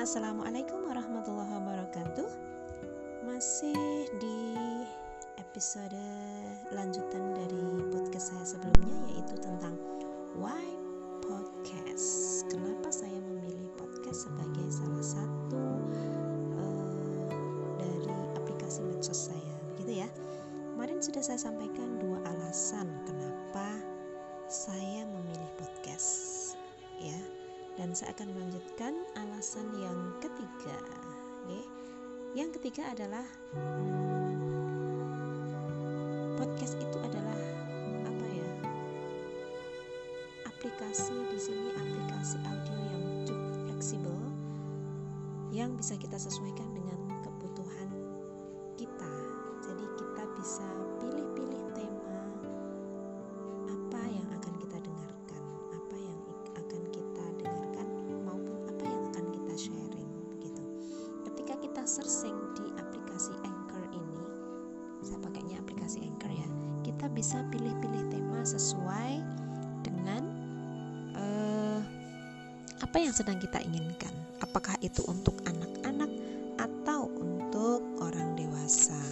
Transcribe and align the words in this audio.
assalamualaikum 0.00 0.88
warahmatullahi 0.88 1.60
wabarakatuh. 1.60 2.24
Masih 3.28 4.08
di 4.16 4.56
episode 5.36 6.08
lanjutan 6.72 7.36
dari 7.36 7.84
podcast 7.92 8.32
saya 8.32 8.56
sebelumnya, 8.56 8.96
yaitu 9.12 9.36
tentang 9.44 9.76
why 10.40 10.64
podcast. 11.20 12.48
Kenapa 12.48 12.88
saya 12.88 13.12
memilih 13.12 13.68
podcast 13.76 14.24
sebagai 14.24 14.72
salah 14.72 15.04
satu 15.04 15.64
uh, 16.56 17.28
dari 17.76 18.16
aplikasi 18.40 18.80
medsos 18.80 19.28
saya, 19.28 19.54
begitu 19.76 20.00
ya? 20.00 20.08
Kemarin 20.72 21.04
sudah 21.04 21.20
saya 21.20 21.36
sampaikan 21.36 22.00
dua 22.00 22.24
alasan 22.24 22.88
kenapa 23.04 23.76
saya 24.48 25.04
memilih 25.04 25.50
podcast, 25.60 26.39
dan 27.90 27.98
saya 27.98 28.14
akan 28.14 28.30
melanjutkan 28.38 28.94
alasan 29.18 29.66
yang 29.74 29.98
ketiga 30.22 30.78
okay. 31.42 31.66
yang 32.38 32.46
ketiga 32.54 32.86
adalah 32.86 33.26
podcast 36.38 36.78
itu 36.78 36.98
adalah 37.02 37.34
apa 38.06 38.26
ya 38.30 38.50
aplikasi 40.46 41.18
di 41.34 41.38
sini 41.42 41.74
aplikasi 41.74 42.38
audio 42.46 42.78
yang 42.78 43.26
cukup 43.26 43.58
fleksibel 43.66 44.18
yang 45.50 45.74
bisa 45.74 45.98
kita 45.98 46.14
sesuaikan 46.14 46.70
dengan 46.70 46.94
kebutuhan 46.94 47.29
searching 61.90 62.38
di 62.54 62.70
aplikasi 62.78 63.34
Anchor 63.42 63.82
ini. 63.90 64.22
Saya 65.02 65.18
pakainya 65.26 65.58
aplikasi 65.58 66.06
Anchor 66.06 66.30
ya. 66.30 66.46
Kita 66.86 67.10
bisa 67.10 67.42
pilih-pilih 67.50 68.14
tema 68.14 68.46
sesuai 68.46 69.18
dengan 69.82 70.22
uh, 71.18 71.82
apa 72.78 72.94
yang 72.94 73.10
sedang 73.10 73.42
kita 73.42 73.58
inginkan. 73.66 74.14
Apakah 74.38 74.78
itu 74.86 75.02
untuk 75.10 75.34
anak-anak 75.50 76.06
atau 76.62 77.10
untuk 77.18 77.82
orang 77.98 78.38
dewasa? 78.38 79.02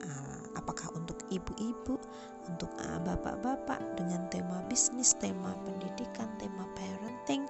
Uh, 0.00 0.56
apakah 0.56 0.88
untuk 0.96 1.20
ibu-ibu 1.28 2.00
untuk 2.48 2.72
uh, 2.80 3.04
bapak-bapak 3.04 4.00
dengan 4.00 4.24
tema 4.32 4.64
bisnis, 4.72 5.12
tema 5.20 5.52
pendidikan, 5.68 6.32
tema 6.40 6.64
parenting, 6.72 7.44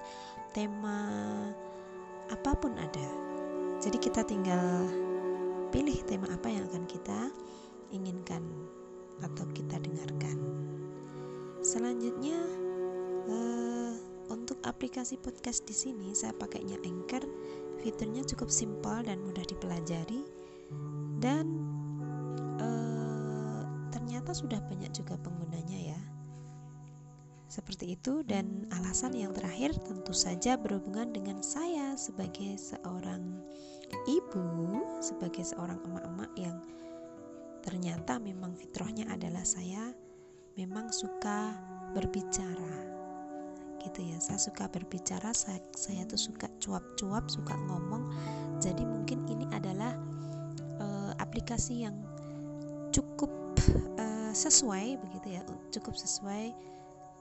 tema 0.51 0.99
apa 2.27 2.51
pun 2.59 2.75
ada. 2.75 3.24
Jadi 3.85 4.01
kita 4.01 4.25
tinggal 4.25 4.89
pilih 5.69 5.93
tema 6.09 6.25
apa 6.33 6.49
yang 6.49 6.65
akan 6.73 6.89
kita 6.89 7.29
inginkan 7.93 8.41
atau 9.21 9.45
kita 9.53 9.77
dengarkan. 9.77 10.41
Selanjutnya 11.61 12.33
uh, 13.29 13.93
untuk 14.33 14.57
aplikasi 14.65 15.21
podcast 15.21 15.69
di 15.69 15.77
sini 15.77 16.17
saya 16.17 16.33
pakainya 16.33 16.81
Anchor. 16.81 17.21
Fiturnya 17.77 18.25
cukup 18.25 18.49
simpel 18.49 19.05
dan 19.05 19.21
mudah 19.21 19.45
dipelajari 19.45 20.25
dan 21.21 21.45
uh, 22.57 23.61
ternyata 23.93 24.33
sudah 24.33 24.65
banyak 24.65 24.89
juga 24.97 25.13
penggunanya 25.21 25.93
ya. 25.93 26.01
Seperti 27.45 27.93
itu 27.93 28.25
dan 28.25 28.65
alasan 28.73 29.13
yang 29.13 29.29
terakhir 29.29 29.77
tentu 29.85 30.11
saja 30.11 30.57
berhubungan 30.57 31.13
dengan 31.13 31.45
saya 31.45 31.93
sebagai 31.93 32.57
seorang 32.57 33.21
ibu, 34.03 34.81
sebagai 34.99 35.43
seorang 35.47 35.79
emak-emak 35.87 36.31
yang 36.35 36.57
ternyata 37.65 38.21
memang 38.21 38.53
fitrahnya 38.53 39.09
adalah 39.09 39.41
saya 39.41 39.89
memang 40.55 40.91
suka 40.91 41.55
berbicara. 41.95 42.93
Gitu 43.81 44.01
ya, 44.01 44.17
saya 44.17 44.41
suka 44.41 44.65
berbicara, 44.69 45.29
saya, 45.31 45.61
saya 45.77 46.03
tuh 46.09 46.17
suka 46.17 46.49
cuap-cuap, 46.57 47.29
suka 47.29 47.53
ngomong. 47.69 48.09
Jadi 48.57 48.81
mungkin 48.81 49.25
ini 49.29 49.45
adalah 49.53 49.93
uh, 50.81 51.13
aplikasi 51.21 51.85
yang 51.85 51.95
cukup 52.89 53.29
uh, 54.01 54.33
sesuai 54.33 54.97
begitu 54.99 55.37
ya, 55.37 55.41
cukup 55.69 55.93
sesuai 55.93 56.55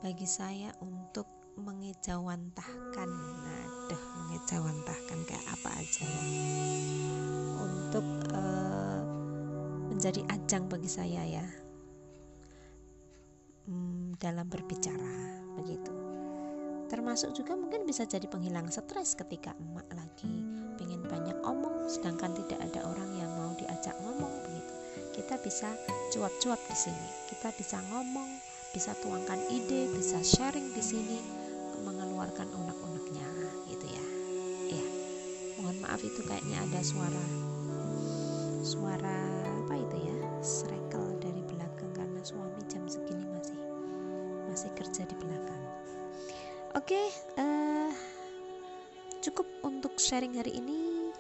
bagi 0.01 0.29
saya 0.29 0.73
untuk 0.85 1.29
mengejawantahkan 1.55 3.09
nah 3.09 3.74
deh 3.89 4.03
mengejawantahkan 4.17 5.19
kayak 5.29 5.47
apa 5.49 5.71
aja 5.81 6.05
ya. 6.05 6.25
Untuk 7.61 8.07
uh, 8.33 9.01
menjadi 9.93 10.21
ajang 10.33 10.67
bagi 10.69 10.91
saya 10.91 11.23
ya. 11.25 11.47
Hmm, 13.65 14.17
dalam 14.21 14.45
berbicara 14.49 15.45
begitu. 15.57 15.93
Termasuk 16.93 17.33
juga 17.33 17.57
mungkin 17.57 17.89
bisa 17.89 18.05
jadi 18.05 18.29
penghilang 18.29 18.69
stres 18.69 19.17
ketika 19.17 19.57
emak 19.57 19.89
lagi 19.97 20.45
pengen 20.77 21.01
banyak 21.09 21.39
omong 21.41 21.89
sedangkan 21.89 22.37
tidak 22.45 22.61
ada 22.61 22.85
orang 22.85 23.11
yang 23.17 23.31
mau 23.35 23.57
diajak 23.57 23.97
ngomong 24.05 24.33
begitu. 24.45 24.75
Kita 25.17 25.41
bisa 25.41 25.73
cuap-cuap 26.13 26.61
di 26.69 26.77
sini. 26.77 27.09
Kita 27.31 27.55
bisa 27.57 27.81
ngomong 27.89 28.55
bisa 28.75 28.91
tuangkan 28.99 29.39
ide, 29.55 29.87
bisa 29.95 30.19
sharing 30.19 30.75
di 30.75 30.83
sini, 30.83 31.23
mengeluarkan 31.87 32.51
unek-uneknya 32.51 33.34
maaf 35.95 36.11
itu 36.11 36.27
kayaknya 36.27 36.59
ada 36.59 36.83
suara 36.83 37.23
suara 38.67 39.15
apa 39.63 39.79
itu 39.79 40.11
ya? 40.11 40.19
Srekel 40.43 41.23
dari 41.23 41.39
belakang 41.47 41.87
karena 41.95 42.19
suami 42.19 42.67
jam 42.67 42.83
segini 42.91 43.23
masih 43.31 43.55
masih 44.51 44.71
kerja 44.75 45.07
di 45.07 45.15
belakang. 45.15 45.63
Oke, 46.75 46.99
uh, 47.39 47.95
cukup 49.23 49.47
untuk 49.63 49.95
sharing 50.03 50.35
hari 50.35 50.59
ini 50.59 51.15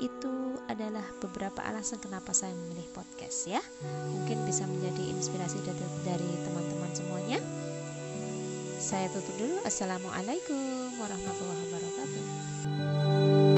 itu 0.00 0.56
adalah 0.72 1.04
beberapa 1.20 1.60
alasan 1.68 2.00
kenapa 2.00 2.32
saya 2.32 2.56
memilih 2.56 2.88
podcast 2.96 3.44
ya. 3.44 3.60
Mungkin 4.08 4.40
bisa 4.48 4.64
menjadi 4.64 5.04
inspirasi 5.04 5.60
dari 6.08 6.32
teman-teman 6.48 6.92
semuanya. 6.96 7.44
Saya 8.80 9.12
tutup 9.12 9.36
dulu. 9.36 9.60
Assalamualaikum 9.68 10.96
warahmatullahi 10.96 11.60
wabarakatuh. 11.68 13.57